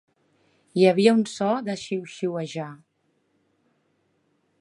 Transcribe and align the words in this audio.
Hi 0.79 0.85
havia 0.91 1.11
un 1.17 1.19
so 1.33 1.49
de 1.67 1.75
xiuxiuejar. 1.81 2.71